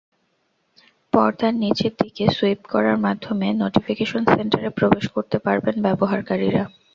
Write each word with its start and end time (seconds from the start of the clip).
পর্দার 1.13 1.53
নিচের 1.55 1.93
দিকে 2.01 2.23
সুইপ 2.29 2.61
করার 2.69 2.97
মাধ্যমে 2.97 3.47
নোটিফিকেশন 3.61 4.23
সেন্টারে 4.27 4.69
প্রবেশ 4.69 5.05
করতে 5.07 5.37
পারবেন 5.39 5.75
ব্যবহারকারীরা। 5.81 6.63